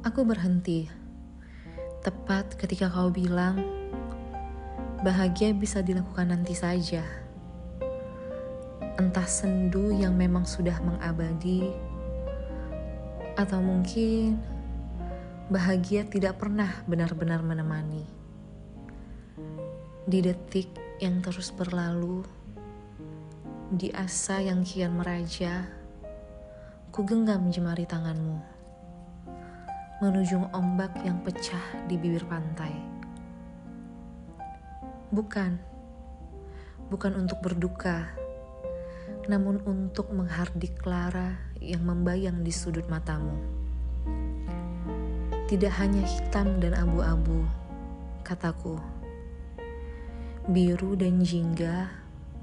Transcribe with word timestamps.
Aku 0.00 0.24
berhenti 0.24 0.88
tepat 2.00 2.56
ketika 2.56 2.88
kau 2.88 3.12
bilang 3.12 3.60
bahagia 5.04 5.52
bisa 5.52 5.84
dilakukan 5.84 6.32
nanti 6.32 6.56
saja. 6.56 7.04
Entah 8.96 9.28
sendu 9.28 9.92
yang 9.92 10.16
memang 10.16 10.48
sudah 10.48 10.80
mengabadi, 10.80 11.68
atau 13.36 13.60
mungkin 13.60 14.40
bahagia 15.52 16.08
tidak 16.08 16.40
pernah 16.40 16.80
benar-benar 16.88 17.44
menemani. 17.44 18.08
Di 20.08 20.24
detik 20.24 20.72
yang 20.96 21.20
terus 21.20 21.52
berlalu, 21.52 22.24
di 23.68 23.92
asa 23.92 24.40
yang 24.40 24.64
kian 24.64 24.96
meraja, 24.96 25.68
ku 26.88 27.04
genggam 27.04 27.52
jemari 27.52 27.84
tanganmu 27.84 28.59
menuju 30.00 30.48
ombak 30.56 30.96
yang 31.04 31.20
pecah 31.20 31.60
di 31.84 32.00
bibir 32.00 32.24
pantai. 32.24 32.72
Bukan, 35.12 35.60
bukan 36.88 37.20
untuk 37.20 37.44
berduka, 37.44 38.08
namun 39.28 39.60
untuk 39.68 40.08
menghardik 40.08 40.80
Clara 40.80 41.36
yang 41.60 41.84
membayang 41.84 42.40
di 42.40 42.48
sudut 42.48 42.88
matamu. 42.88 43.36
Tidak 45.52 45.74
hanya 45.76 46.00
hitam 46.00 46.56
dan 46.64 46.80
abu-abu, 46.80 47.44
kataku. 48.24 48.80
Biru 50.48 50.96
dan 50.96 51.20
jingga 51.20 51.92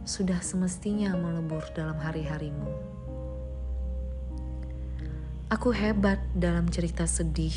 sudah 0.06 0.46
semestinya 0.46 1.18
melebur 1.18 1.66
dalam 1.74 1.98
hari-harimu. 1.98 2.70
Aku 5.48 5.72
hebat 5.72 6.20
dalam 6.36 6.67
cerita 6.67 7.08
sedih, 7.08 7.56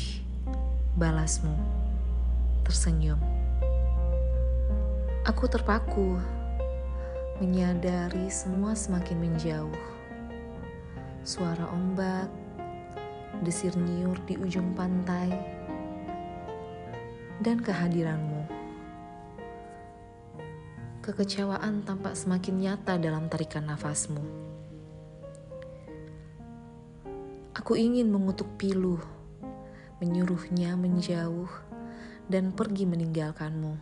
balasmu, 0.95 1.51
tersenyum. 2.63 3.19
Aku 5.27 5.43
terpaku, 5.51 6.15
menyadari 7.43 8.31
semua 8.31 8.79
semakin 8.79 9.17
menjauh. 9.19 9.83
Suara 11.27 11.67
ombak, 11.67 12.31
desir 13.43 13.75
nyiur 13.75 14.15
di 14.23 14.39
ujung 14.39 14.71
pantai, 14.71 15.27
dan 17.43 17.59
kehadiranmu. 17.59 18.47
Kekecewaan 21.03 21.83
tampak 21.83 22.15
semakin 22.15 22.55
nyata 22.55 22.95
dalam 22.95 23.27
tarikan 23.27 23.67
nafasmu. 23.67 24.50
Aku 27.51 27.75
ingin 27.75 28.07
mengutuk 28.07 28.47
pilu, 28.55 28.95
menyuruhnya 29.99 30.79
menjauh 30.79 31.51
dan 32.31 32.55
pergi 32.55 32.87
meninggalkanmu. 32.87 33.75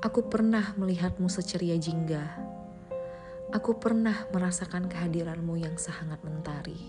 Aku 0.00 0.24
pernah 0.32 0.72
melihatmu 0.80 1.28
seceria 1.28 1.76
jingga. 1.76 2.24
Aku 3.52 3.76
pernah 3.76 4.16
merasakan 4.32 4.88
kehadiranmu 4.88 5.60
yang 5.60 5.76
sangat 5.76 6.24
mentari. 6.24 6.80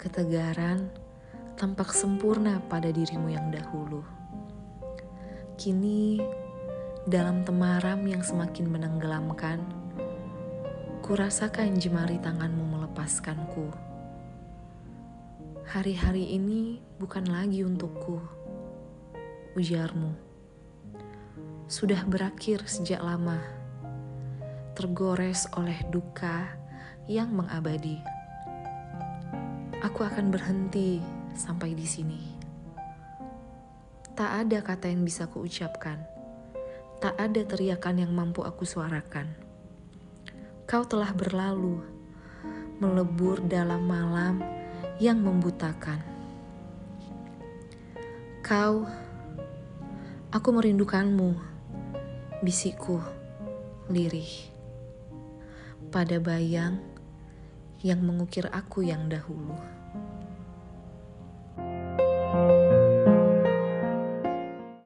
Ketegaran 0.00 0.88
tampak 1.60 1.92
sempurna 1.92 2.64
pada 2.64 2.88
dirimu 2.88 3.28
yang 3.28 3.52
dahulu. 3.52 4.00
Kini, 5.60 6.16
dalam 7.04 7.44
temaram 7.44 8.00
yang 8.08 8.24
semakin 8.24 8.72
menenggelamkan, 8.72 9.84
Kurasakan 11.04 11.76
jemari 11.76 12.16
tanganmu 12.16 12.73
melepaskanku. 12.94 13.74
Hari-hari 15.66 16.38
ini 16.38 16.78
bukan 17.02 17.26
lagi 17.26 17.66
untukku, 17.66 18.22
ujarmu. 19.58 20.14
Sudah 21.66 22.06
berakhir 22.06 22.62
sejak 22.70 23.02
lama, 23.02 23.42
tergores 24.78 25.50
oleh 25.58 25.74
duka 25.90 26.54
yang 27.10 27.34
mengabadi. 27.34 27.98
Aku 29.82 30.06
akan 30.06 30.30
berhenti 30.30 31.02
sampai 31.34 31.74
di 31.74 31.90
sini. 31.90 32.22
Tak 34.14 34.46
ada 34.46 34.62
kata 34.62 34.86
yang 34.86 35.02
bisa 35.02 35.26
kuucapkan. 35.26 35.98
Tak 37.02 37.18
ada 37.18 37.42
teriakan 37.42 38.06
yang 38.06 38.14
mampu 38.14 38.46
aku 38.46 38.62
suarakan 38.62 39.44
kau 40.64 40.80
telah 40.80 41.12
berlalu, 41.12 41.84
melebur 42.82 43.38
dalam 43.44 43.86
malam 43.86 44.42
yang 44.98 45.22
membutakan. 45.22 46.02
Kau, 48.44 48.84
aku 50.28 50.48
merindukanmu, 50.52 51.38
bisikku, 52.44 53.00
lirih, 53.88 54.52
pada 55.88 56.20
bayang 56.20 56.82
yang 57.84 58.00
mengukir 58.00 58.48
aku 58.52 58.84
yang 58.84 59.08
dahulu. 59.08 59.56